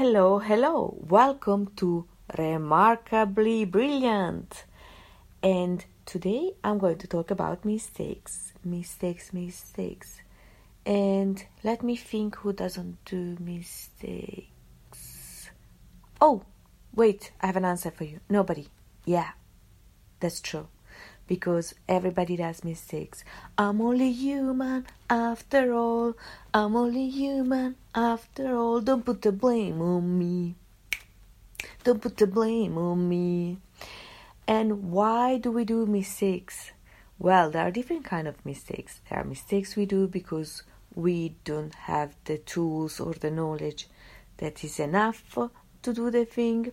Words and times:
Hello, 0.00 0.38
hello. 0.38 0.96
Welcome 1.10 1.72
to 1.76 2.06
Remarkably 2.38 3.66
Brilliant. 3.66 4.64
And 5.42 5.84
today 6.06 6.54
I'm 6.64 6.78
going 6.78 6.96
to 6.96 7.06
talk 7.06 7.30
about 7.30 7.66
mistakes. 7.66 8.54
Mistakes, 8.64 9.34
mistakes. 9.34 10.22
And 10.86 11.44
let 11.62 11.82
me 11.82 11.96
think 11.96 12.36
who 12.36 12.54
doesn't 12.54 13.04
do 13.04 13.36
mistakes. 13.40 14.48
Oh, 16.18 16.44
wait, 16.94 17.32
I 17.42 17.48
have 17.48 17.56
an 17.56 17.66
answer 17.66 17.90
for 17.90 18.04
you. 18.04 18.20
Nobody. 18.26 18.68
Yeah, 19.04 19.32
that's 20.20 20.40
true. 20.40 20.68
Because 21.30 21.74
everybody 21.88 22.34
does 22.36 22.64
mistakes. 22.64 23.22
I'm 23.56 23.80
only 23.80 24.10
human 24.10 24.84
after 25.08 25.72
all. 25.72 26.16
I'm 26.52 26.74
only 26.74 27.08
human 27.08 27.76
after 27.94 28.56
all. 28.56 28.80
Don't 28.80 29.04
put 29.04 29.22
the 29.22 29.30
blame 29.30 29.80
on 29.80 30.18
me. 30.18 30.56
Don't 31.84 32.02
put 32.02 32.16
the 32.16 32.26
blame 32.26 32.76
on 32.76 33.08
me. 33.08 33.58
And 34.48 34.90
why 34.90 35.38
do 35.38 35.52
we 35.52 35.64
do 35.64 35.86
mistakes? 35.86 36.72
Well, 37.16 37.48
there 37.50 37.62
are 37.62 37.70
different 37.70 38.04
kind 38.04 38.26
of 38.26 38.44
mistakes. 38.44 39.00
There 39.08 39.20
are 39.20 39.24
mistakes 39.24 39.76
we 39.76 39.86
do 39.86 40.08
because 40.08 40.64
we 40.96 41.36
don't 41.44 41.76
have 41.92 42.16
the 42.24 42.38
tools 42.38 42.98
or 42.98 43.12
the 43.14 43.30
knowledge 43.30 43.86
that 44.38 44.64
is 44.64 44.80
enough 44.80 45.38
to 45.82 45.92
do 45.92 46.10
the 46.10 46.24
thing, 46.24 46.72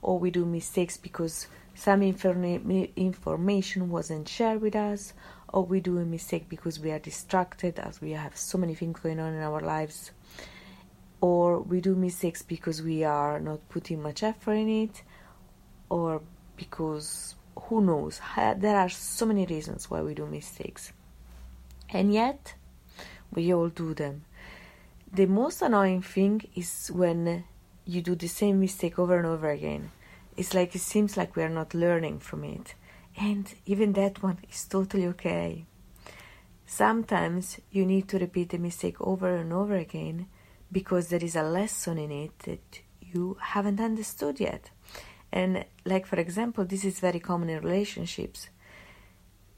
or 0.00 0.18
we 0.18 0.30
do 0.30 0.46
mistakes 0.46 0.96
because 0.96 1.46
some 1.78 2.00
informa- 2.00 2.90
information 2.96 3.88
wasn't 3.88 4.28
shared 4.28 4.60
with 4.60 4.74
us, 4.74 5.14
or 5.52 5.62
we 5.62 5.78
do 5.78 5.98
a 5.98 6.04
mistake 6.04 6.48
because 6.48 6.80
we 6.80 6.90
are 6.90 6.98
distracted 6.98 7.78
as 7.78 8.00
we 8.00 8.10
have 8.10 8.36
so 8.36 8.58
many 8.58 8.74
things 8.74 8.98
going 8.98 9.20
on 9.20 9.32
in 9.32 9.40
our 9.40 9.60
lives, 9.60 10.10
or 11.20 11.60
we 11.60 11.80
do 11.80 11.94
mistakes 11.94 12.42
because 12.42 12.82
we 12.82 13.04
are 13.04 13.38
not 13.38 13.68
putting 13.68 14.02
much 14.02 14.24
effort 14.24 14.54
in 14.54 14.68
it, 14.68 15.02
or 15.88 16.20
because 16.56 17.36
who 17.56 17.80
knows, 17.80 18.20
there 18.56 18.76
are 18.76 18.88
so 18.88 19.26
many 19.26 19.46
reasons 19.46 19.88
why 19.88 20.02
we 20.02 20.14
do 20.14 20.26
mistakes. 20.26 20.92
And 21.90 22.12
yet, 22.12 22.54
we 23.32 23.54
all 23.54 23.68
do 23.68 23.94
them. 23.94 24.24
The 25.12 25.26
most 25.26 25.62
annoying 25.62 26.02
thing 26.02 26.42
is 26.56 26.90
when 26.92 27.44
you 27.84 28.02
do 28.02 28.16
the 28.16 28.26
same 28.26 28.58
mistake 28.58 28.98
over 28.98 29.16
and 29.16 29.26
over 29.26 29.48
again. 29.50 29.92
It's 30.38 30.54
like 30.54 30.76
it 30.76 30.82
seems 30.82 31.16
like 31.16 31.34
we 31.34 31.42
are 31.42 31.48
not 31.48 31.74
learning 31.74 32.20
from 32.20 32.44
it. 32.44 32.76
And 33.20 33.52
even 33.66 33.92
that 33.94 34.22
one 34.22 34.38
is 34.48 34.64
totally 34.66 35.06
okay. 35.08 35.66
Sometimes 36.64 37.58
you 37.72 37.84
need 37.84 38.06
to 38.08 38.20
repeat 38.20 38.50
the 38.50 38.58
mistake 38.58 39.00
over 39.00 39.34
and 39.34 39.52
over 39.52 39.74
again 39.74 40.28
because 40.70 41.08
there 41.08 41.24
is 41.24 41.34
a 41.34 41.42
lesson 41.42 41.98
in 41.98 42.12
it 42.12 42.38
that 42.44 42.80
you 43.00 43.36
haven't 43.40 43.80
understood 43.80 44.38
yet. 44.38 44.70
And, 45.32 45.64
like, 45.84 46.06
for 46.06 46.20
example, 46.20 46.64
this 46.64 46.84
is 46.84 47.00
very 47.00 47.18
common 47.18 47.50
in 47.50 47.60
relationships. 47.60 48.48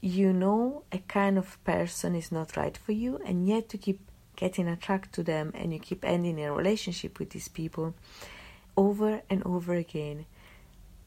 You 0.01 0.33
know 0.33 0.83
a 0.91 0.97
kind 0.97 1.37
of 1.37 1.63
person 1.63 2.15
is 2.15 2.31
not 2.31 2.57
right 2.57 2.75
for 2.75 2.91
you, 2.91 3.19
and 3.23 3.47
yet 3.47 3.71
you 3.71 3.77
keep 3.77 3.99
getting 4.35 4.67
attracted 4.67 5.13
to 5.13 5.21
them 5.23 5.51
and 5.53 5.71
you 5.71 5.77
keep 5.77 6.03
ending 6.03 6.43
a 6.43 6.51
relationship 6.51 7.19
with 7.19 7.29
these 7.29 7.49
people 7.49 7.93
over 8.75 9.21
and 9.29 9.43
over 9.45 9.75
again. 9.75 10.25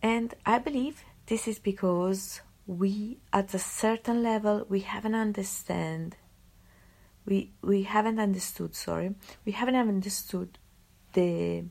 And 0.04 0.34
I 0.44 0.58
believe 0.58 1.02
this 1.28 1.48
is 1.48 1.58
because 1.58 2.42
we 2.66 3.20
at 3.32 3.54
a 3.54 3.58
certain 3.58 4.22
level 4.22 4.66
we 4.68 4.80
haven't 4.80 5.14
understand 5.14 6.16
we 7.24 7.52
we 7.62 7.82
haven't 7.82 8.18
understood 8.18 8.74
sorry 8.74 9.14
we 9.44 9.52
haven't 9.52 9.76
understood 9.76 10.58
the 11.12 11.64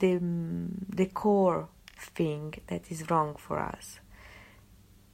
the 0.00 0.20
the 0.88 1.06
core 1.06 1.68
thing 1.96 2.54
that 2.68 2.92
is 2.92 3.10
wrong 3.10 3.34
for 3.36 3.58
us. 3.58 3.98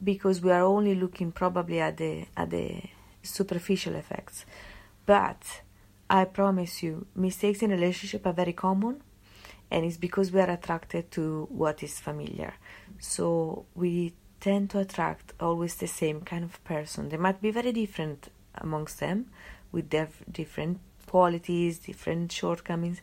Because 0.02 0.42
we 0.42 0.50
are 0.50 0.62
only 0.62 0.94
looking 0.94 1.32
probably 1.32 1.80
at 1.80 1.96
the 1.96 2.26
at 2.36 2.50
the 2.50 2.82
superficial 3.22 3.94
effects. 3.94 4.44
But 5.06 5.62
I 6.10 6.26
promise 6.26 6.82
you, 6.82 7.06
mistakes 7.14 7.62
in 7.62 7.70
relationship 7.70 8.26
are 8.26 8.32
very 8.32 8.52
common, 8.52 9.02
and 9.70 9.84
it's 9.84 9.96
because 9.96 10.32
we 10.32 10.40
are 10.40 10.50
attracted 10.50 11.10
to 11.12 11.46
what 11.50 11.82
is 11.82 11.98
familiar. 12.00 12.54
So 12.98 13.66
we 13.74 14.14
tend 14.40 14.70
to 14.70 14.78
attract 14.78 15.32
always 15.40 15.74
the 15.76 15.86
same 15.86 16.20
kind 16.22 16.44
of 16.44 16.62
person. 16.64 17.08
They 17.08 17.16
might 17.16 17.42
be 17.42 17.50
very 17.50 17.72
different 17.72 18.30
amongst 18.54 19.00
them, 19.00 19.26
with 19.72 19.90
their 19.90 20.08
different 20.30 20.80
qualities, 21.06 21.78
different 21.78 22.32
shortcomings, 22.32 23.00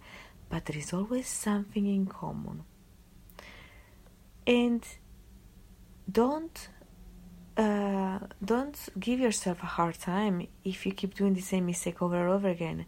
but 0.49 0.65
there 0.65 0.77
is 0.77 0.93
always 0.93 1.27
something 1.27 1.85
in 1.87 2.05
common. 2.05 2.63
And 4.47 4.85
don't 6.11 6.69
uh, 7.57 8.19
don't 8.43 8.77
give 8.99 9.19
yourself 9.19 9.63
a 9.63 9.65
hard 9.65 9.97
time 9.97 10.45
if 10.63 10.85
you 10.85 10.91
keep 10.91 11.15
doing 11.15 11.33
the 11.33 11.41
same 11.41 11.65
mistake 11.65 12.01
over 12.01 12.19
and 12.19 12.29
over 12.29 12.49
again. 12.49 12.85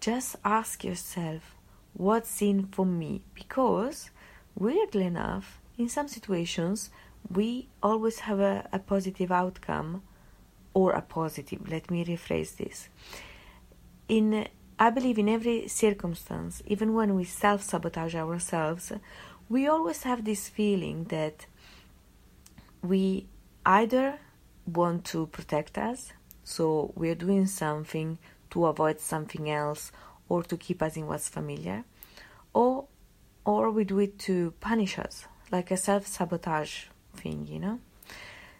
Just 0.00 0.36
ask 0.44 0.82
yourself, 0.82 1.54
what's 1.98 2.40
in 2.40 2.68
for 2.68 2.86
me? 2.86 3.20
Because, 3.34 4.10
weirdly 4.54 5.04
enough, 5.04 5.60
in 5.76 5.88
some 5.88 6.08
situations, 6.08 6.90
we 7.28 7.68
always 7.82 8.20
have 8.20 8.40
a, 8.40 8.66
a 8.72 8.78
positive 8.78 9.30
outcome 9.30 10.02
or 10.72 10.92
a 10.92 11.02
positive. 11.02 11.68
Let 11.68 11.90
me 11.90 12.04
rephrase 12.04 12.56
this. 12.56 12.88
In 14.08 14.48
I 14.80 14.90
believe 14.90 15.18
in 15.18 15.28
every 15.28 15.66
circumstance, 15.66 16.62
even 16.64 16.94
when 16.94 17.16
we 17.16 17.24
self 17.24 17.62
sabotage 17.62 18.14
ourselves, 18.14 18.92
we 19.48 19.66
always 19.66 20.04
have 20.04 20.24
this 20.24 20.48
feeling 20.48 21.04
that 21.04 21.46
we 22.80 23.26
either 23.66 24.20
want 24.66 25.04
to 25.06 25.26
protect 25.26 25.78
us, 25.78 26.12
so 26.44 26.92
we're 26.94 27.16
doing 27.16 27.46
something 27.46 28.18
to 28.50 28.66
avoid 28.66 29.00
something 29.00 29.50
else 29.50 29.90
or 30.28 30.42
to 30.44 30.56
keep 30.56 30.82
us 30.82 30.96
in 30.96 31.06
what's 31.06 31.28
familiar, 31.28 31.84
or 32.52 32.86
or 33.44 33.70
we 33.70 33.84
do 33.84 33.98
it 33.98 34.18
to 34.18 34.52
punish 34.60 34.98
us, 34.98 35.26
like 35.50 35.70
a 35.70 35.76
self-sabotage 35.76 36.84
thing, 37.14 37.46
you 37.46 37.58
know. 37.58 37.80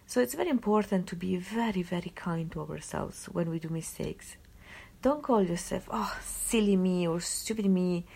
So 0.07 0.21
it's 0.21 0.35
very 0.35 0.49
important 0.49 1.07
to 1.09 1.17
be 1.17 1.37
very, 1.37 1.83
very 1.83 2.13
kind 2.15 2.51
to 2.53 2.63
ourselves 2.63 3.27
when 3.27 3.51
we 3.51 3.59
do 3.59 3.69
mistakes. 3.69 4.37
Don't 5.03 5.23
call 5.23 5.43
yourself, 5.43 5.87
oh, 5.91 6.19
silly 6.25 6.77
me 6.77 7.07
or 7.07 7.21
stupid 7.21 7.67
me 7.67 8.07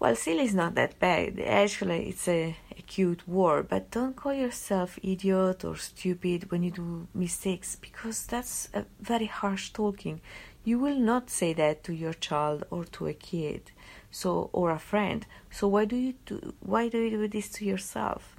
well, 0.00 0.16
silly 0.16 0.44
is 0.44 0.54
not 0.54 0.76
that 0.76 0.98
bad. 0.98 1.38
Actually, 1.38 2.08
it's 2.08 2.26
a, 2.26 2.56
a 2.78 2.80
cute 2.80 3.28
word, 3.28 3.68
but 3.68 3.90
don't 3.90 4.16
call 4.16 4.32
yourself 4.32 4.98
idiot 5.02 5.62
or 5.62 5.76
stupid 5.76 6.50
when 6.50 6.62
you 6.62 6.70
do 6.70 7.06
mistakes 7.12 7.76
because 7.76 8.24
that's 8.24 8.70
a 8.72 8.86
very 8.98 9.26
harsh 9.26 9.68
talking. 9.74 10.22
You 10.62 10.78
will 10.78 10.98
not 10.98 11.30
say 11.30 11.52
that 11.54 11.82
to 11.84 11.94
your 11.94 12.12
child 12.12 12.64
or 12.70 12.84
to 12.84 13.06
a 13.06 13.14
kid, 13.14 13.72
so 14.10 14.50
or 14.52 14.70
a 14.70 14.78
friend. 14.78 15.26
So 15.50 15.68
why 15.68 15.84
do 15.86 15.96
you 15.96 16.14
do 16.26 16.54
why 16.60 16.88
do 16.88 16.98
you 16.98 17.10
do 17.10 17.28
this 17.28 17.48
to 17.50 17.64
yourself? 17.64 18.36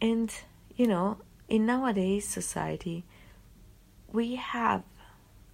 And 0.00 0.32
you 0.76 0.86
know, 0.86 1.18
in 1.48 1.66
nowadays 1.66 2.26
society, 2.26 3.04
we 4.12 4.36
have 4.36 4.82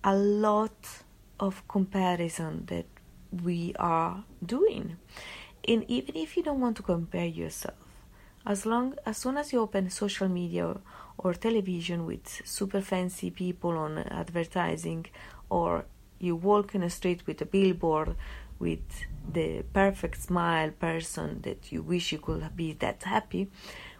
a 0.04 0.14
lot 0.14 1.02
of 1.40 1.66
comparison 1.66 2.66
that 2.66 2.86
we 3.42 3.74
are 3.78 4.24
doing. 4.44 4.96
And 5.66 5.84
even 5.88 6.16
if 6.16 6.36
you 6.36 6.44
don't 6.44 6.60
want 6.60 6.76
to 6.76 6.82
compare 6.82 7.26
yourself, 7.26 7.74
as 8.46 8.64
long 8.64 8.94
as 9.04 9.16
soon 9.18 9.36
as 9.36 9.52
you 9.52 9.60
open 9.60 9.90
social 9.90 10.28
media 10.28 10.76
or 11.18 11.34
television 11.34 12.06
with 12.06 12.42
super 12.44 12.80
fancy 12.80 13.30
people 13.30 13.72
on 13.76 13.98
advertising, 13.98 15.06
or 15.50 15.84
you 16.18 16.36
walk 16.36 16.74
in 16.74 16.82
a 16.82 16.90
street 16.90 17.26
with 17.26 17.40
a 17.42 17.46
billboard 17.46 18.14
with 18.58 19.04
the 19.32 19.62
perfect 19.72 20.22
smile 20.22 20.70
person 20.70 21.40
that 21.42 21.72
you 21.72 21.82
wish 21.82 22.12
you 22.12 22.18
could 22.18 22.56
be 22.56 22.72
that 22.72 23.02
happy, 23.02 23.48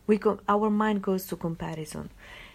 we 0.06 0.16
go, 0.16 0.38
our 0.48 0.70
mind 0.70 1.02
goes 1.02 1.26
to 1.26 1.36
comparison. 1.36 2.10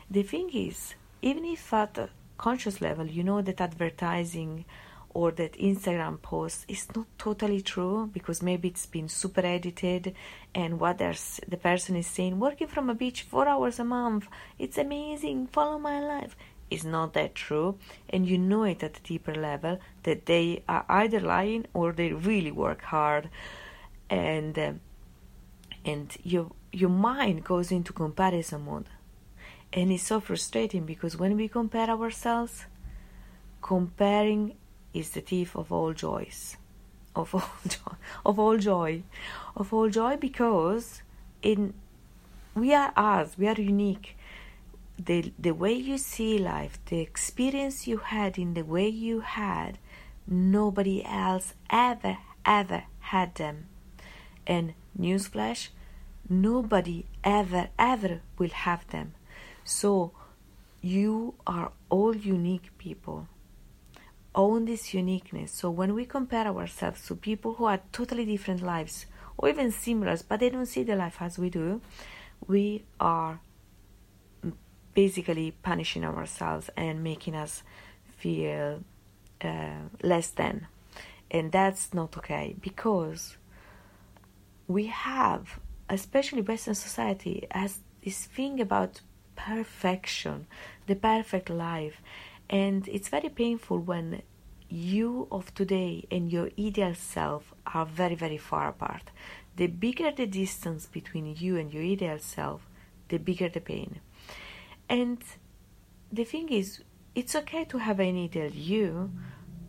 The 0.09 0.23
thing 0.23 0.49
is, 0.53 0.95
even 1.21 1.45
if 1.45 1.73
at 1.73 1.97
a 1.97 2.09
conscious 2.37 2.81
level 2.81 3.05
you 3.05 3.23
know 3.23 3.41
that 3.41 3.61
advertising 3.61 4.65
or 5.13 5.31
that 5.31 5.53
Instagram 5.53 6.21
post 6.21 6.65
is 6.67 6.87
not 6.95 7.07
totally 7.17 7.61
true 7.61 8.09
because 8.13 8.41
maybe 8.41 8.69
it's 8.69 8.85
been 8.85 9.09
super 9.09 9.45
edited 9.45 10.15
and 10.53 10.79
what 10.79 10.97
the 10.97 11.57
person 11.57 11.95
is 11.95 12.07
saying, 12.07 12.39
working 12.39 12.67
from 12.67 12.89
a 12.89 12.95
beach 12.95 13.23
four 13.23 13.47
hours 13.47 13.79
a 13.79 13.83
month, 13.83 14.27
it's 14.59 14.77
amazing, 14.77 15.47
follow 15.47 15.79
my 15.79 15.99
life, 15.99 16.35
is 16.69 16.83
not 16.83 17.13
that 17.13 17.35
true. 17.35 17.77
And 18.09 18.27
you 18.27 18.37
know 18.37 18.63
it 18.63 18.83
at 18.83 18.97
a 18.97 19.01
deeper 19.01 19.35
level 19.35 19.79
that 20.03 20.25
they 20.25 20.63
are 20.67 20.85
either 20.89 21.19
lying 21.19 21.65
or 21.73 21.91
they 21.91 22.13
really 22.13 22.51
work 22.51 22.81
hard. 22.81 23.29
And, 24.09 24.57
uh, 24.57 24.73
and 25.85 26.15
your, 26.23 26.51
your 26.71 26.89
mind 26.89 27.43
goes 27.43 27.71
into 27.71 27.93
comparison 27.93 28.65
mode. 28.65 28.87
And 29.73 29.91
it's 29.91 30.03
so 30.03 30.19
frustrating 30.19 30.85
because 30.85 31.15
when 31.15 31.37
we 31.37 31.47
compare 31.47 31.89
ourselves, 31.89 32.65
comparing 33.61 34.57
is 34.93 35.11
the 35.11 35.21
thief 35.21 35.55
of 35.55 35.71
all 35.71 35.93
joys. 35.93 36.57
of 37.15 37.35
all 37.35 37.41
joy, 37.67 37.95
of 38.25 38.39
all 38.39 38.57
joy, 38.57 39.03
of 39.55 39.73
all 39.73 39.89
joy, 39.89 40.17
because 40.17 41.01
in 41.41 41.73
we 42.55 42.73
are 42.73 42.91
us, 42.95 43.37
we 43.37 43.47
are 43.47 43.59
unique. 43.59 44.17
The 44.97 45.33
the 45.39 45.51
way 45.51 45.73
you 45.73 45.97
see 45.97 46.37
life, 46.37 46.79
the 46.85 46.99
experience 46.99 47.87
you 47.87 47.97
had 47.97 48.37
in 48.37 48.53
the 48.53 48.63
way 48.63 48.87
you 48.87 49.21
had, 49.21 49.79
nobody 50.27 51.03
else 51.03 51.53
ever 51.69 52.17
ever 52.45 52.83
had 52.99 53.35
them. 53.35 53.67
And 54.45 54.73
newsflash, 54.99 55.69
nobody 56.29 57.05
ever 57.23 57.69
ever 57.77 58.21
will 58.37 58.49
have 58.49 58.87
them. 58.89 59.13
So 59.63 60.11
you 60.81 61.35
are 61.45 61.71
all 61.89 62.15
unique 62.15 62.77
people 62.77 63.27
own 64.33 64.65
this 64.65 64.93
uniqueness. 64.93 65.51
So 65.51 65.69
when 65.69 65.93
we 65.93 66.05
compare 66.05 66.47
ourselves 66.47 67.05
to 67.07 67.15
people 67.15 67.55
who 67.55 67.67
have 67.67 67.81
totally 67.91 68.25
different 68.25 68.61
lives 68.61 69.05
or 69.37 69.49
even 69.49 69.71
similar, 69.71 70.17
but 70.27 70.39
they 70.39 70.49
don't 70.49 70.65
see 70.65 70.83
the 70.83 70.95
life 70.95 71.17
as 71.19 71.37
we 71.37 71.49
do, 71.49 71.81
we 72.47 72.83
are 72.99 73.39
basically 74.93 75.51
punishing 75.63 76.03
ourselves 76.03 76.69
and 76.75 77.03
making 77.03 77.35
us 77.35 77.63
feel 78.17 78.83
uh, 79.41 79.81
less 80.03 80.29
than. 80.29 80.67
And 81.29 81.51
that's 81.51 81.93
not 81.93 82.17
okay 82.17 82.55
because 82.59 83.37
we 84.67 84.87
have, 84.87 85.59
especially 85.89 86.41
Western 86.41 86.75
society, 86.75 87.47
has 87.51 87.79
this 88.03 88.25
thing 88.25 88.59
about 88.59 89.01
perfection, 89.35 90.47
the 90.87 90.95
perfect 90.95 91.49
life. 91.49 92.01
And 92.51 92.85
it's 92.89 93.07
very 93.07 93.29
painful 93.29 93.79
when 93.79 94.21
you 94.67 95.27
of 95.31 95.53
today 95.53 96.05
and 96.11 96.31
your 96.31 96.49
ideal 96.59 96.93
self 96.93 97.53
are 97.65 97.85
very, 97.85 98.15
very 98.15 98.37
far 98.37 98.67
apart. 98.67 99.09
The 99.55 99.67
bigger 99.67 100.11
the 100.11 100.27
distance 100.27 100.85
between 100.85 101.35
you 101.37 101.57
and 101.57 101.73
your 101.73 101.83
ideal 101.83 102.19
self, 102.19 102.61
the 103.07 103.17
bigger 103.17 103.47
the 103.47 103.61
pain. 103.61 104.01
And 104.89 105.23
the 106.11 106.25
thing 106.25 106.49
is, 106.49 106.83
it's 107.15 107.35
okay 107.35 107.63
to 107.65 107.77
have 107.77 107.99
an 108.01 108.21
ideal 108.21 108.51
you, 108.51 109.11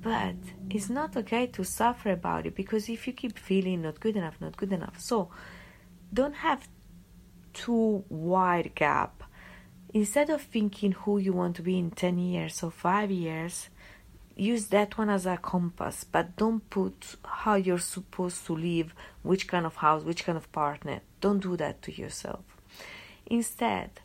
but 0.01 0.35
it's 0.69 0.91
not 0.91 1.17
okay 1.17 1.47
to 1.47 1.65
suffer 1.65 2.11
about 2.11 2.47
it 2.47 2.57
because 2.57 2.89
if 2.89 3.07
you 3.07 3.13
keep 3.13 3.39
feeling 3.39 3.83
not 3.83 4.01
good 4.01 4.17
enough, 4.17 4.41
not 4.41 4.57
good 4.57 4.73
enough, 4.73 5.01
so 5.01 5.31
don't 6.13 6.35
have 6.35 6.69
too 7.53 8.05
wide 8.09 8.73
gap 8.75 9.23
instead 9.95 10.31
of 10.31 10.43
thinking 10.43 10.93
who 10.93 11.19
you 11.19 11.33
want 11.33 11.57
to 11.57 11.63
be 11.63 11.79
in 11.79 11.91
10 11.91 12.19
years 12.19 12.63
or 12.63 12.71
5 12.71 13.11
years 13.11 13.69
use 14.35 14.69
that 14.69 14.97
one 14.97 15.11
as 15.11 15.27
a 15.27 15.37
compass 15.37 16.05
but 16.05 16.37
don't 16.37 16.69
put 16.71 17.17
how 17.25 17.55
you're 17.55 17.79
supposed 17.79 18.47
to 18.47 18.55
live 18.55 18.95
which 19.23 19.47
kind 19.47 19.67
of 19.67 19.77
house 19.77 20.05
which 20.05 20.25
kind 20.25 20.39
of 20.39 20.51
partner. 20.53 21.01
Don't 21.21 21.41
do 21.41 21.57
that 21.57 21.83
to 21.83 21.93
yourself. 21.93 22.45
Instead 23.27 24.01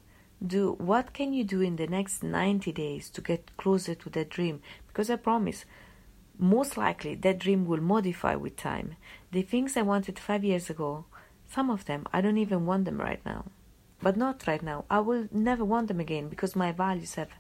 do 0.46 0.74
what 0.74 1.14
can 1.14 1.34
you 1.34 1.44
do 1.44 1.62
in 1.62 1.78
the 1.78 1.88
next 1.88 2.22
90 2.22 2.72
days 2.74 3.10
to 3.10 3.22
get 3.22 3.56
closer 3.58 3.96
to 3.96 4.10
that 4.10 4.30
dream? 4.30 4.62
Because 4.88 5.10
i 5.10 5.16
promise 5.16 5.66
most 6.38 6.78
likely 6.78 7.16
that 7.16 7.40
dream 7.40 7.66
will 7.66 7.82
modify 7.82 8.36
with 8.36 8.58
time. 8.58 8.96
The 9.32 9.42
things 9.42 9.78
i 9.78 9.82
wanted 9.82 10.20
5 10.20 10.44
years 10.44 10.70
ago 10.70 11.06
some 11.50 11.70
of 11.70 11.86
them 11.86 12.06
i 12.12 12.20
don't 12.20 12.38
even 12.38 12.66
want 12.66 12.84
them 12.84 13.00
right 13.00 13.26
now 13.26 13.46
but 14.08 14.16
not 14.16 14.48
right 14.48 14.64
now. 14.64 14.86
I 14.90 15.02
will 15.02 15.28
never 15.34 15.66
want 15.66 15.90
them 15.90 16.00
again 16.00 16.30
because 16.30 16.56
my 16.56 16.72
values 16.72 17.16
have 17.16 17.32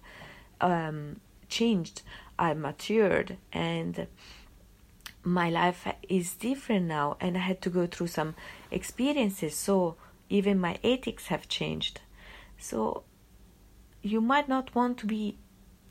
um, 0.59 1.21
changed. 1.47 2.01
I 2.37 2.53
matured 2.55 3.37
and 3.53 4.07
my 5.23 5.49
life 5.49 5.87
is 6.09 6.33
different 6.33 6.87
now, 6.87 7.15
and 7.21 7.37
I 7.37 7.39
had 7.39 7.61
to 7.61 7.69
go 7.69 7.87
through 7.87 8.07
some 8.07 8.35
experiences. 8.69 9.55
So 9.55 9.95
even 10.27 10.59
my 10.59 10.77
ethics 10.83 11.27
have 11.27 11.47
changed. 11.47 12.01
So 12.57 13.03
you 14.01 14.19
might 14.19 14.49
not 14.49 14.75
want 14.75 14.97
to 14.97 15.05
be 15.05 15.37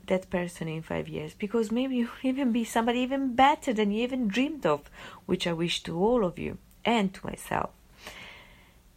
that 0.05 0.29
person 0.29 0.67
in 0.67 0.83
five 0.83 1.07
years 1.09 1.33
because 1.33 1.71
maybe 1.71 1.95
you'll 1.95 2.09
even 2.21 2.51
be 2.51 2.63
somebody 2.63 2.99
even 2.99 3.33
better 3.33 3.73
than 3.73 3.89
you 3.89 4.03
even 4.03 4.27
dreamed 4.27 4.67
of, 4.67 4.91
which 5.25 5.47
I 5.47 5.53
wish 5.53 5.81
to 5.83 5.97
all 5.97 6.23
of 6.23 6.37
you 6.37 6.59
and 6.85 7.11
to 7.15 7.25
myself 7.25 7.71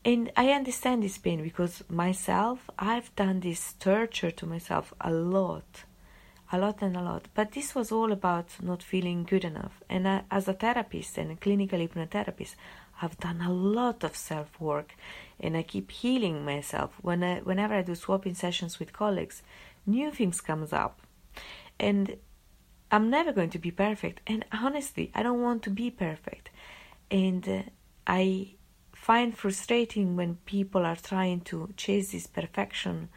and 0.05 0.33
I 0.37 0.51
understand 0.53 1.03
this 1.03 1.19
pain 1.19 1.43
because 1.43 1.85
myself, 1.89 2.71
I've 2.79 3.15
done 3.17 3.41
this 3.41 3.75
torture 3.75 4.31
to 4.31 4.47
myself 4.47 4.95
a 5.01 5.11
lot, 5.11 5.85
a 6.51 6.59
lot 6.59 6.81
and 6.81 6.97
a 6.97 7.03
lot. 7.03 7.29
But 7.35 7.53
this 7.53 7.75
was 7.75 7.93
all 7.93 8.11
about 8.11 8.47
not 8.63 8.83
feeling 8.83 9.25
good 9.25 9.45
enough. 9.45 9.83
And 9.91 10.09
I, 10.09 10.23
as 10.31 10.49
a 10.49 10.55
therapist 10.55 11.19
and 11.19 11.31
a 11.31 11.37
clinical 11.37 11.79
hypnotherapist, 11.79 12.55
I've 13.03 13.19
done 13.19 13.43
a 13.43 13.53
lot 13.53 14.03
of 14.03 14.17
self 14.17 14.59
work, 14.59 14.95
and 15.39 15.57
I 15.57 15.63
keep 15.63 15.91
healing 15.91 16.45
myself. 16.45 16.93
When 17.03 17.23
I, 17.23 17.41
whenever 17.41 17.75
I 17.75 17.83
do 17.83 17.95
swapping 17.95 18.35
sessions 18.35 18.79
with 18.79 18.93
colleagues, 18.95 19.43
new 19.87 20.11
things 20.11 20.41
comes 20.41 20.73
up, 20.73 21.01
and 21.79 22.17
I'm 22.91 23.11
never 23.11 23.33
going 23.33 23.51
to 23.51 23.59
be 23.59 23.71
perfect. 23.71 24.21
And 24.27 24.45
honestly, 24.53 25.11
I 25.15 25.23
don't 25.23 25.43
want 25.43 25.63
to 25.65 25.71
be 25.71 25.91
perfect, 25.91 26.51
and 27.11 27.49
uh, 27.49 27.63
I 28.07 28.55
find 29.01 29.35
frustrating 29.35 30.15
when 30.15 30.37
people 30.45 30.85
are 30.85 30.97
trying 30.97 31.41
to 31.41 31.73
chase 31.75 32.13
this 32.13 32.27
perfection 32.27 33.09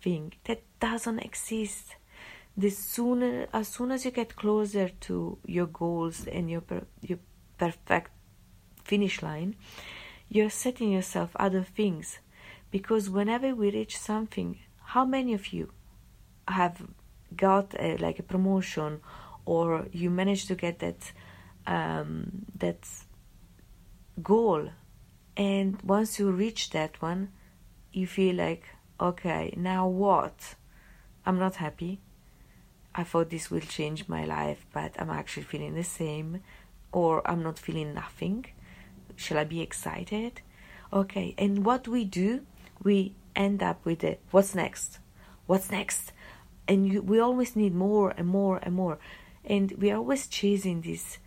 thing 0.00 0.32
that 0.44 0.62
doesn't 0.80 1.18
exist. 1.18 1.96
The 2.56 2.70
sooner, 2.70 3.46
as 3.52 3.68
soon 3.68 3.90
as 3.90 4.06
you 4.06 4.12
get 4.12 4.34
closer 4.34 4.88
to 4.88 5.36
your 5.44 5.66
goals 5.66 6.26
and 6.26 6.50
your 6.50 6.62
per, 6.62 6.84
your 7.02 7.18
perfect 7.58 8.12
finish 8.82 9.20
line, 9.20 9.56
you're 10.30 10.48
setting 10.48 10.90
yourself 10.90 11.36
other 11.36 11.62
things. 11.62 12.18
Because 12.70 13.10
whenever 13.10 13.54
we 13.54 13.70
reach 13.70 13.98
something, 13.98 14.58
how 14.94 15.04
many 15.04 15.34
of 15.34 15.48
you 15.48 15.70
have 16.48 16.80
got 17.36 17.74
a, 17.78 17.98
like 17.98 18.18
a 18.18 18.22
promotion, 18.22 19.00
or 19.44 19.86
you 19.92 20.08
managed 20.08 20.48
to 20.48 20.54
get 20.54 20.78
that 20.78 21.12
um, 21.66 22.46
that 22.58 22.88
goal 24.22 24.70
and 25.36 25.80
once 25.82 26.18
you 26.18 26.30
reach 26.30 26.70
that 26.70 27.00
one, 27.02 27.30
you 27.92 28.06
feel 28.06 28.36
like, 28.36 28.64
okay, 29.00 29.52
now 29.56 29.86
what? 29.86 30.54
I'm 31.24 31.38
not 31.38 31.56
happy. 31.56 32.00
I 32.94 33.04
thought 33.04 33.30
this 33.30 33.50
will 33.50 33.60
change 33.60 34.08
my 34.08 34.24
life, 34.24 34.64
but 34.72 34.94
I'm 34.98 35.10
actually 35.10 35.42
feeling 35.42 35.74
the 35.74 35.84
same, 35.84 36.40
or 36.92 37.28
I'm 37.28 37.42
not 37.42 37.58
feeling 37.58 37.92
nothing. 37.92 38.46
Shall 39.16 39.38
I 39.38 39.44
be 39.44 39.60
excited? 39.60 40.40
Okay, 40.92 41.34
and 41.36 41.64
what 41.64 41.86
we 41.86 42.04
do, 42.04 42.46
we 42.82 43.14
end 43.34 43.62
up 43.62 43.84
with 43.84 44.02
it. 44.02 44.20
What's 44.30 44.54
next? 44.54 44.98
What's 45.46 45.70
next? 45.70 46.12
And 46.66 46.90
you, 46.90 47.02
we 47.02 47.20
always 47.20 47.54
need 47.54 47.74
more 47.74 48.14
and 48.16 48.26
more 48.26 48.58
and 48.62 48.74
more, 48.74 48.98
and 49.44 49.72
we 49.72 49.90
are 49.90 49.98
always 49.98 50.26
chasing 50.26 50.80
this 50.80 51.18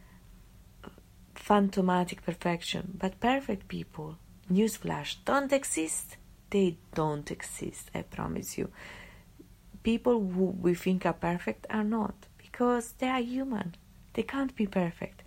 phantomatic 1.50 2.24
perfection, 2.24 2.96
but 3.00 3.20
perfect 3.20 3.68
people, 3.68 4.20
newsflash, 4.53 5.15
don't 5.25 5.51
exist. 5.51 6.15
They 6.51 6.77
don't 6.94 7.32
exist, 7.32 7.89
I 7.96 8.03
promise 8.03 8.56
you. 8.56 8.70
People 9.82 10.20
who 10.20 10.46
we 10.65 10.75
think 10.75 11.08
are 11.08 11.13
perfect 11.29 11.65
are 11.72 11.84
not, 11.84 12.13
because 12.38 12.91
they 13.00 13.08
are 13.08 13.20
human. 13.20 13.74
They 14.13 14.22
can't 14.22 14.56
be 14.56 14.68
perfect. 14.68 15.24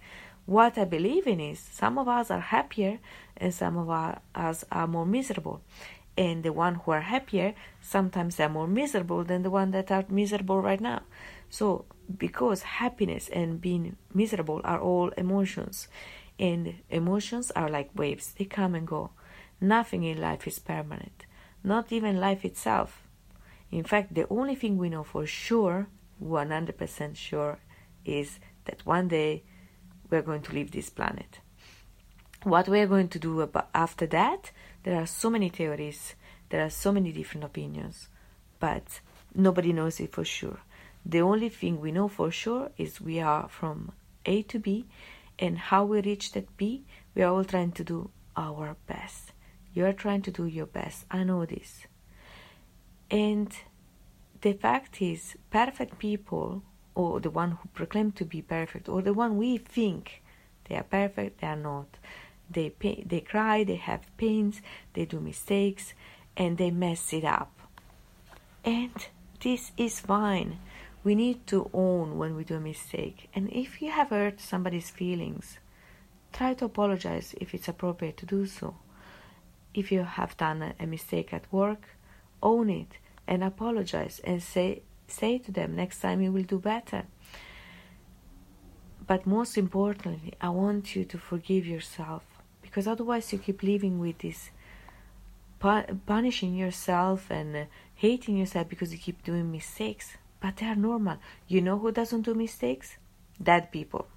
What 0.47 0.79
I 0.79 0.85
believe 0.85 1.27
in 1.27 1.41
is 1.41 1.59
some 1.59 1.99
of 1.99 2.07
us 2.07 2.31
are 2.31 2.47
happier 2.57 3.01
and 3.37 3.53
some 3.53 3.77
of 3.77 3.89
us 4.37 4.65
are 4.71 4.87
more 4.87 5.07
miserable. 5.07 5.61
And 6.17 6.45
the 6.45 6.53
one 6.53 6.77
who 6.77 6.93
are 6.93 7.01
happier 7.01 7.55
sometimes 7.81 8.39
are 8.39 8.49
more 8.49 8.69
miserable 8.69 9.25
than 9.25 9.43
the 9.43 9.51
one 9.51 9.73
that 9.73 9.91
are 9.91 10.05
miserable 10.09 10.63
right 10.63 10.81
now. 10.81 11.03
So 11.53 11.85
because 12.17 12.63
happiness 12.63 13.29
and 13.29 13.61
being 13.61 13.97
miserable 14.15 14.63
are 14.65 14.81
all 14.81 15.11
emotions 15.19 15.87
and 16.39 16.77
emotions 16.89 17.51
are 17.51 17.69
like 17.69 17.91
waves. 17.95 18.33
They 18.33 18.47
come 18.47 18.75
and 18.75 18.87
go. 18.87 19.11
Nothing 19.61 20.03
in 20.03 20.19
life 20.19 20.47
is 20.47 20.59
permanent. 20.59 21.27
Not 21.63 21.93
even 21.93 22.19
life 22.19 22.47
itself. 22.47 23.03
In 23.71 23.85
fact 23.85 24.15
the 24.15 24.27
only 24.31 24.55
thing 24.55 24.79
we 24.79 24.89
know 24.89 25.05
for 25.05 25.27
sure 25.27 25.89
100% 26.25 27.17
sure 27.17 27.59
is 28.07 28.39
that 28.65 28.87
one 28.87 29.09
day 29.09 29.43
we're 30.09 30.23
going 30.23 30.43
to 30.43 30.55
leave 30.55 30.71
this 30.71 30.89
planet. 30.89 31.41
What 32.45 32.67
we're 32.67 32.87
going 32.87 33.09
to 33.09 33.19
do 33.19 33.43
about 33.43 33.69
after 33.75 34.07
that 34.07 34.53
there 34.85 34.97
are 34.97 35.07
so 35.07 35.29
many 35.29 35.51
theories. 35.51 36.15
There 36.49 36.65
are 36.65 36.71
so 36.71 36.93
many 36.93 37.13
different 37.13 37.45
opinions. 37.45 38.09
But 38.59 39.01
nobody 39.35 39.75
knows 39.75 40.01
it 40.01 40.13
for 40.13 40.25
sure 40.25 40.61
the 41.05 41.21
only 41.21 41.49
thing 41.49 41.81
we 41.81 41.93
know 41.93 42.09
for 42.09 42.31
sure 42.31 42.71
is 42.77 43.01
we 43.01 43.21
are 43.21 43.49
from 43.49 43.93
A 44.27 44.43
to 44.43 44.59
B, 44.59 44.87
and 45.39 45.59
how 45.59 45.85
we 45.85 46.01
reach 46.01 46.33
that 46.33 46.57
B, 46.57 46.85
we 47.15 47.23
are 47.23 47.33
all 47.33 47.45
trying 47.45 47.73
to 47.73 47.85
do 47.85 48.11
our 48.37 48.77
best. 48.87 49.33
You 49.75 49.87
are 49.87 49.93
trying 49.93 50.23
to 50.23 50.31
do 50.31 50.47
your 50.47 50.67
best. 50.67 51.05
I 51.11 51.25
know 51.25 51.45
this. 51.47 51.87
And 53.11 53.53
the 54.41 54.53
fact 54.53 55.03
is, 55.03 55.37
perfect 55.51 55.99
people, 55.99 56.63
or 56.95 57.21
the 57.21 57.31
one 57.31 57.53
who 57.53 57.69
proclaim 57.75 58.13
to 58.13 58.25
be 58.25 58.43
perfect, 58.43 58.89
or 58.89 59.03
the 59.03 59.15
one 59.15 59.37
we 59.37 59.59
think 59.59 60.23
They 60.69 60.77
are 60.77 60.85
perfect, 60.85 61.41
they 61.41 61.47
are 61.47 61.57
not. 61.57 61.99
They 62.51 62.71
pay, 62.71 63.05
they 63.07 63.21
cry, 63.21 63.65
they 63.65 63.77
have 63.77 64.15
pains, 64.17 64.61
they 64.95 65.05
do 65.05 65.21
mistakes, 65.21 65.95
and 66.37 66.59
they 66.59 66.71
mess 66.71 67.13
it 67.13 67.25
up. 67.25 67.53
And 68.65 68.95
this 69.41 69.73
is 69.77 70.01
fine. 70.01 70.59
We 71.05 71.15
need 71.15 71.47
to 71.49 71.69
own 71.73 72.19
when 72.19 72.37
we 72.37 72.45
do 72.45 72.57
a 72.57 72.61
mistake. 72.61 73.29
And 73.35 73.51
if 73.51 73.83
you 73.83 73.91
have 73.91 74.11
hurt 74.11 74.41
somebody's 74.41 74.91
feelings, 74.91 75.59
try 76.33 76.55
to 76.55 76.67
apologize 76.67 77.35
if 77.41 77.55
it's 77.55 77.69
appropriate 77.69 78.17
to 78.19 78.27
do 78.27 78.47
so. 78.47 78.77
If 79.75 79.91
you 79.91 80.03
have 80.05 80.37
done 80.37 80.75
a 80.79 80.87
mistake 80.87 81.33
at 81.33 81.53
work, 81.53 81.89
own 82.43 82.71
it 82.71 82.99
and 83.27 83.43
apologize 83.43 84.21
and 84.25 84.43
say 84.43 84.83
say 85.07 85.39
to 85.39 85.53
them 85.53 85.77
next 85.77 86.01
time 86.01 86.21
you 86.23 86.33
will 86.33 86.43
do 86.43 86.59
better. 86.59 87.05
But 89.07 89.27
most 89.27 89.59
importantly, 89.59 90.33
I 90.41 90.49
want 90.49 90.97
you 90.97 91.05
to 91.05 91.19
forgive 91.19 91.67
yourself 91.67 92.25
because 92.63 92.87
otherwise 92.87 93.33
you 93.33 93.39
keep 93.39 93.63
living 93.63 93.99
with 93.99 94.19
this 94.19 94.51
punishing 96.07 96.55
yourself 96.57 97.31
and 97.31 97.57
uh, 97.57 97.65
hating 97.95 98.37
yourself 98.37 98.69
because 98.69 98.93
you 98.93 98.99
keep 98.99 99.23
doing 99.23 99.51
mistakes. 99.53 100.17
But 100.43 100.57
they 100.57 100.67
are 100.67 100.75
normal. 100.75 101.19
You 101.47 101.61
know 101.63 101.79
who 101.79 101.93
doesn't 101.93 102.23
do 102.23 102.35
mistakes? 102.35 102.97
Dead 103.41 103.71
people. 103.71 104.09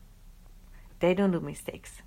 They 0.99 1.13
don't 1.13 1.31
do 1.31 1.39
mistakes. 1.39 2.01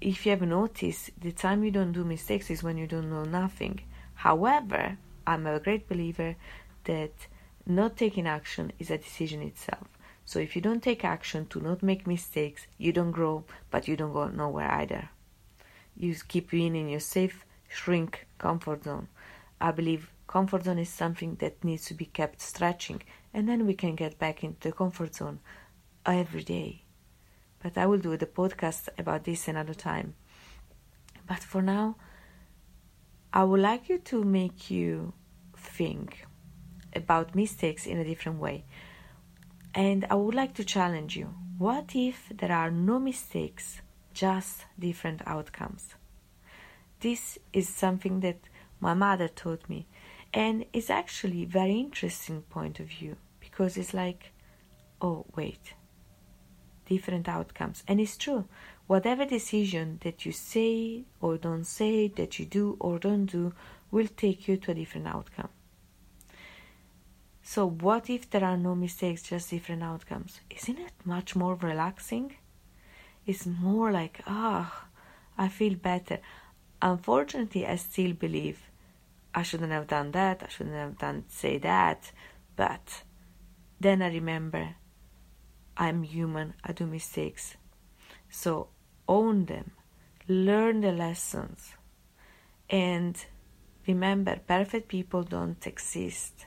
If 0.00 0.26
you 0.26 0.30
have 0.30 0.42
noticed, 0.42 1.10
the 1.20 1.30
time 1.30 1.62
you 1.62 1.70
don't 1.70 1.92
do 1.92 2.04
mistakes 2.04 2.50
is 2.50 2.64
when 2.64 2.76
you 2.76 2.88
don't 2.88 3.08
know 3.08 3.24
nothing. 3.24 3.80
However, 4.14 4.98
I'm 5.24 5.46
a 5.46 5.60
great 5.60 5.88
believer 5.88 6.34
that 6.84 7.12
not 7.64 7.96
taking 7.96 8.26
action 8.26 8.72
is 8.80 8.90
a 8.90 8.98
decision 8.98 9.40
itself. 9.42 9.86
So 10.24 10.40
if 10.40 10.56
you 10.56 10.62
don't 10.62 10.82
take 10.82 11.04
action 11.04 11.46
to 11.46 11.60
not 11.60 11.84
make 11.84 12.08
mistakes, 12.08 12.66
you 12.76 12.92
don't 12.92 13.12
grow, 13.12 13.44
but 13.70 13.86
you 13.86 13.96
don't 13.96 14.12
go 14.12 14.26
nowhere 14.26 14.70
either. 14.72 15.10
You 15.96 16.16
keep 16.26 16.50
being 16.50 16.74
in 16.74 16.88
your 16.88 17.00
safe, 17.00 17.44
shrink 17.68 18.26
comfort 18.38 18.82
zone. 18.84 19.08
I 19.60 19.70
believe 19.70 20.10
comfort 20.30 20.62
zone 20.62 20.78
is 20.78 20.88
something 20.88 21.34
that 21.40 21.64
needs 21.64 21.86
to 21.86 21.94
be 21.94 22.04
kept 22.04 22.40
stretching, 22.40 23.02
and 23.34 23.48
then 23.48 23.66
we 23.66 23.74
can 23.74 23.96
get 23.96 24.16
back 24.16 24.44
into 24.44 24.68
the 24.68 24.72
comfort 24.72 25.12
zone 25.16 25.40
every 26.06 26.44
day. 26.44 26.84
But 27.60 27.76
I 27.76 27.86
will 27.86 27.98
do 27.98 28.16
the 28.16 28.26
podcast 28.26 28.88
about 28.96 29.24
this 29.24 29.48
another 29.48 29.74
time. 29.74 30.14
But 31.26 31.40
for 31.40 31.62
now, 31.62 31.96
I 33.32 33.42
would 33.42 33.58
like 33.58 33.88
you 33.88 33.98
to 33.98 34.22
make 34.22 34.70
you 34.70 35.14
think 35.56 36.24
about 36.94 37.34
mistakes 37.34 37.84
in 37.84 37.98
a 37.98 38.04
different 38.04 38.38
way. 38.38 38.64
And 39.74 40.06
I 40.10 40.14
would 40.14 40.36
like 40.36 40.54
to 40.54 40.64
challenge 40.64 41.16
you 41.16 41.34
what 41.58 41.90
if 41.96 42.28
there 42.32 42.52
are 42.52 42.70
no 42.70 43.00
mistakes, 43.00 43.82
just 44.14 44.64
different 44.78 45.22
outcomes? 45.26 45.96
This 47.00 47.36
is 47.52 47.68
something 47.68 48.20
that 48.20 48.38
my 48.78 48.94
mother 48.94 49.26
taught 49.28 49.68
me, 49.68 49.86
and 50.32 50.64
it's 50.72 50.90
actually 50.90 51.44
very 51.44 51.78
interesting 51.78 52.42
point 52.42 52.80
of 52.80 52.86
view 52.86 53.16
because 53.40 53.76
it's 53.76 53.94
like, 53.94 54.32
oh 55.00 55.26
wait, 55.34 55.74
different 56.86 57.28
outcomes, 57.28 57.82
and 57.88 58.00
it's 58.00 58.16
true. 58.16 58.46
Whatever 58.86 59.24
decision 59.24 59.98
that 60.02 60.26
you 60.26 60.32
say 60.32 61.04
or 61.20 61.36
don't 61.36 61.64
say, 61.64 62.08
that 62.08 62.38
you 62.38 62.46
do 62.46 62.76
or 62.80 62.98
don't 62.98 63.26
do, 63.26 63.52
will 63.90 64.08
take 64.08 64.48
you 64.48 64.56
to 64.56 64.72
a 64.72 64.74
different 64.74 65.06
outcome. 65.06 65.48
So, 67.42 67.68
what 67.68 68.08
if 68.10 68.30
there 68.30 68.44
are 68.44 68.56
no 68.56 68.74
mistakes, 68.74 69.22
just 69.22 69.50
different 69.50 69.82
outcomes? 69.82 70.40
Isn't 70.50 70.78
it 70.78 70.92
much 71.04 71.34
more 71.34 71.54
relaxing? 71.56 72.36
It's 73.26 73.46
more 73.46 73.90
like, 73.90 74.20
ah, 74.26 74.72
oh, 74.72 74.88
I 75.38 75.48
feel 75.48 75.74
better. 75.74 76.18
Unfortunately, 76.82 77.66
I 77.66 77.76
still 77.76 78.12
believe 78.12 78.69
I 79.34 79.42
shouldn't 79.42 79.72
have 79.72 79.86
done 79.86 80.12
that, 80.12 80.42
I 80.42 80.48
shouldn't 80.48 80.76
have 80.76 80.98
done 80.98 81.24
say 81.28 81.58
that, 81.58 82.12
but 82.56 83.02
then 83.78 84.02
I 84.02 84.08
remember 84.08 84.76
I'm 85.76 86.02
human, 86.02 86.54
I 86.64 86.72
do 86.72 86.86
mistakes. 86.86 87.56
So 88.28 88.68
own 89.08 89.46
them, 89.46 89.72
learn 90.28 90.80
the 90.80 90.92
lessons, 90.92 91.74
and 92.68 93.24
remember 93.86 94.40
perfect 94.46 94.88
people 94.88 95.22
don't 95.22 95.66
exist 95.66 96.46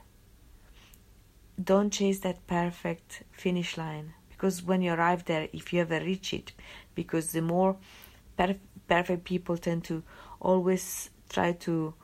don't 1.62 1.92
chase 1.92 2.20
that 2.20 2.46
perfect 2.46 3.22
finish 3.30 3.76
line 3.76 4.12
because 4.28 4.62
when 4.62 4.82
you 4.82 4.92
arrive 4.92 5.24
there 5.26 5.48
if 5.52 5.72
you 5.72 5.80
ever 5.80 6.00
reach 6.00 6.34
it 6.34 6.52
because 6.94 7.32
the 7.32 7.42
more 7.42 7.76
perf- 8.38 8.58
perfect 8.88 9.24
people 9.24 9.56
tend 9.56 9.84
to 9.84 10.02
always 10.40 11.10
try 11.28 11.52
to 11.52 11.94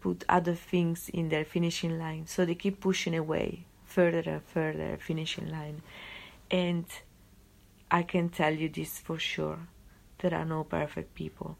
put 0.00 0.24
other 0.28 0.54
things 0.54 1.08
in 1.10 1.28
their 1.28 1.44
finishing 1.44 1.98
line 1.98 2.26
so 2.26 2.44
they 2.44 2.54
keep 2.54 2.80
pushing 2.80 3.14
away 3.14 3.64
further 3.84 4.22
and 4.26 4.42
further 4.44 4.98
finishing 5.00 5.48
line 5.50 5.82
and 6.50 6.86
i 7.90 8.02
can 8.02 8.28
tell 8.28 8.54
you 8.54 8.68
this 8.68 8.98
for 8.98 9.18
sure 9.18 9.58
there 10.18 10.34
are 10.34 10.44
no 10.44 10.64
perfect 10.64 11.14
people 11.14 11.56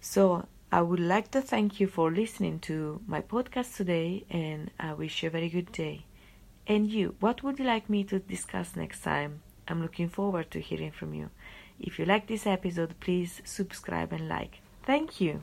so 0.00 0.46
I 0.72 0.82
would 0.82 1.00
like 1.00 1.32
to 1.32 1.42
thank 1.42 1.80
you 1.80 1.88
for 1.88 2.12
listening 2.12 2.60
to 2.60 3.00
my 3.04 3.20
podcast 3.20 3.74
today, 3.76 4.24
and 4.30 4.70
I 4.78 4.92
wish 4.92 5.22
you 5.22 5.26
a 5.26 5.30
very 5.30 5.48
good 5.48 5.72
day. 5.72 6.04
And 6.64 6.88
you, 6.88 7.16
what 7.18 7.42
would 7.42 7.58
you 7.58 7.64
like 7.64 7.90
me 7.90 8.04
to 8.04 8.20
discuss 8.20 8.76
next 8.76 9.02
time? 9.02 9.42
I'm 9.66 9.82
looking 9.82 10.08
forward 10.08 10.52
to 10.52 10.60
hearing 10.60 10.92
from 10.92 11.12
you. 11.12 11.30
If 11.80 11.98
you 11.98 12.04
like 12.04 12.28
this 12.28 12.46
episode, 12.46 12.94
please 13.00 13.42
subscribe 13.44 14.12
and 14.12 14.28
like. 14.28 14.60
Thank 14.84 15.20
you. 15.20 15.42